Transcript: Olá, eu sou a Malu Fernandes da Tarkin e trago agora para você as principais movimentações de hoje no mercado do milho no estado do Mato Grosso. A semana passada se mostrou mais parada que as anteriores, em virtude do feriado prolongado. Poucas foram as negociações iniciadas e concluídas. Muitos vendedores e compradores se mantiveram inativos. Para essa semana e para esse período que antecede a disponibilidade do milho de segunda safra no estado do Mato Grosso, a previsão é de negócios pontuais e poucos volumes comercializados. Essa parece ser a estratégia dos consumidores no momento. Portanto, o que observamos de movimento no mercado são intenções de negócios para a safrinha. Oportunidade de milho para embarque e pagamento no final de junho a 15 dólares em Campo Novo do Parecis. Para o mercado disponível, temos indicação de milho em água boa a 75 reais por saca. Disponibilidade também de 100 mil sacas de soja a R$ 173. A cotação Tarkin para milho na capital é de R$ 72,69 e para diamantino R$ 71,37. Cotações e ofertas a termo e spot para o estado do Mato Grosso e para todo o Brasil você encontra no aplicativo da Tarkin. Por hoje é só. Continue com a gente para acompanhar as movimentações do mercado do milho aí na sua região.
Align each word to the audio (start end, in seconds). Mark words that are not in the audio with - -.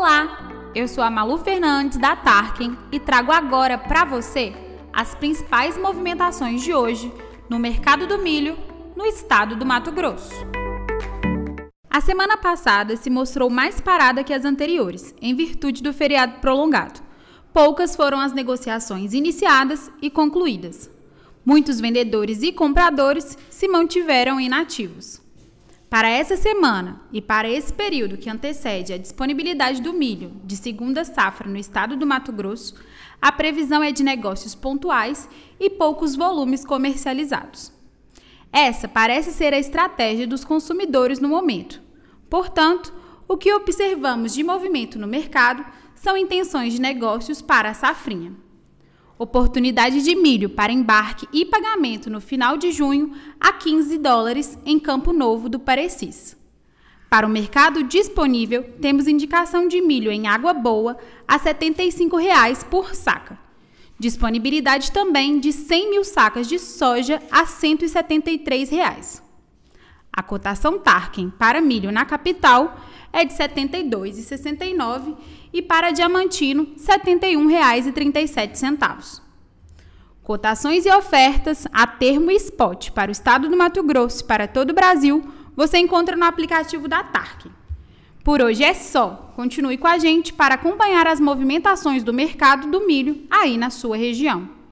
Olá, 0.00 0.70
eu 0.76 0.86
sou 0.86 1.02
a 1.02 1.10
Malu 1.10 1.38
Fernandes 1.38 1.98
da 1.98 2.14
Tarkin 2.14 2.78
e 2.92 3.00
trago 3.00 3.32
agora 3.32 3.76
para 3.76 4.04
você 4.04 4.54
as 4.92 5.12
principais 5.12 5.76
movimentações 5.76 6.62
de 6.62 6.72
hoje 6.72 7.12
no 7.50 7.58
mercado 7.58 8.06
do 8.06 8.16
milho 8.16 8.56
no 8.94 9.04
estado 9.04 9.56
do 9.56 9.66
Mato 9.66 9.90
Grosso. 9.90 10.32
A 11.90 12.00
semana 12.00 12.36
passada 12.36 12.94
se 12.94 13.10
mostrou 13.10 13.50
mais 13.50 13.80
parada 13.80 14.22
que 14.22 14.32
as 14.32 14.44
anteriores, 14.44 15.12
em 15.20 15.34
virtude 15.34 15.82
do 15.82 15.92
feriado 15.92 16.34
prolongado. 16.40 17.00
Poucas 17.52 17.96
foram 17.96 18.20
as 18.20 18.32
negociações 18.32 19.12
iniciadas 19.12 19.90
e 20.00 20.08
concluídas. 20.08 20.88
Muitos 21.44 21.80
vendedores 21.80 22.40
e 22.44 22.52
compradores 22.52 23.36
se 23.50 23.66
mantiveram 23.66 24.38
inativos. 24.38 25.20
Para 25.90 26.10
essa 26.10 26.36
semana 26.36 27.00
e 27.10 27.22
para 27.22 27.48
esse 27.48 27.72
período 27.72 28.18
que 28.18 28.28
antecede 28.28 28.92
a 28.92 28.98
disponibilidade 28.98 29.80
do 29.80 29.94
milho 29.94 30.32
de 30.44 30.54
segunda 30.54 31.02
safra 31.02 31.48
no 31.48 31.56
estado 31.56 31.96
do 31.96 32.06
Mato 32.06 32.30
Grosso, 32.30 32.74
a 33.22 33.32
previsão 33.32 33.82
é 33.82 33.90
de 33.90 34.02
negócios 34.02 34.54
pontuais 34.54 35.26
e 35.58 35.70
poucos 35.70 36.14
volumes 36.14 36.62
comercializados. 36.62 37.72
Essa 38.52 38.86
parece 38.86 39.32
ser 39.32 39.54
a 39.54 39.58
estratégia 39.58 40.26
dos 40.26 40.44
consumidores 40.44 41.20
no 41.20 41.28
momento. 41.28 41.80
Portanto, 42.28 42.92
o 43.26 43.38
que 43.38 43.52
observamos 43.54 44.34
de 44.34 44.42
movimento 44.42 44.98
no 44.98 45.06
mercado 45.06 45.64
são 45.94 46.18
intenções 46.18 46.74
de 46.74 46.80
negócios 46.82 47.40
para 47.40 47.70
a 47.70 47.74
safrinha. 47.74 48.32
Oportunidade 49.18 50.00
de 50.02 50.14
milho 50.14 50.48
para 50.48 50.72
embarque 50.72 51.26
e 51.32 51.44
pagamento 51.44 52.08
no 52.08 52.20
final 52.20 52.56
de 52.56 52.70
junho 52.70 53.12
a 53.40 53.52
15 53.52 53.98
dólares 53.98 54.56
em 54.64 54.78
Campo 54.78 55.12
Novo 55.12 55.48
do 55.48 55.58
Parecis. 55.58 56.36
Para 57.10 57.26
o 57.26 57.30
mercado 57.30 57.82
disponível, 57.82 58.62
temos 58.80 59.08
indicação 59.08 59.66
de 59.66 59.80
milho 59.80 60.12
em 60.12 60.28
água 60.28 60.54
boa 60.54 60.96
a 61.26 61.36
75 61.36 62.16
reais 62.16 62.62
por 62.62 62.94
saca. 62.94 63.36
Disponibilidade 63.98 64.92
também 64.92 65.40
de 65.40 65.52
100 65.52 65.90
mil 65.90 66.04
sacas 66.04 66.46
de 66.46 66.60
soja 66.60 67.20
a 67.28 67.40
R$ 67.40 67.46
173. 67.46 69.27
A 70.18 70.22
cotação 70.24 70.80
Tarkin 70.80 71.30
para 71.30 71.60
milho 71.60 71.92
na 71.92 72.04
capital 72.04 72.76
é 73.12 73.24
de 73.24 73.32
R$ 73.34 73.38
72,69 73.38 75.14
e 75.52 75.62
para 75.62 75.92
diamantino 75.92 76.64
R$ 76.64 76.70
71,37. 76.76 79.22
Cotações 80.20 80.84
e 80.84 80.90
ofertas 80.90 81.68
a 81.72 81.86
termo 81.86 82.32
e 82.32 82.34
spot 82.34 82.90
para 82.90 83.10
o 83.10 83.12
estado 83.12 83.48
do 83.48 83.56
Mato 83.56 83.80
Grosso 83.84 84.24
e 84.24 84.26
para 84.26 84.48
todo 84.48 84.70
o 84.70 84.74
Brasil 84.74 85.22
você 85.54 85.78
encontra 85.78 86.16
no 86.16 86.24
aplicativo 86.24 86.88
da 86.88 87.04
Tarkin. 87.04 87.52
Por 88.24 88.42
hoje 88.42 88.64
é 88.64 88.74
só. 88.74 89.32
Continue 89.36 89.78
com 89.78 89.86
a 89.86 89.98
gente 89.98 90.32
para 90.32 90.56
acompanhar 90.56 91.06
as 91.06 91.20
movimentações 91.20 92.02
do 92.02 92.12
mercado 92.12 92.68
do 92.68 92.84
milho 92.84 93.24
aí 93.30 93.56
na 93.56 93.70
sua 93.70 93.96
região. 93.96 94.57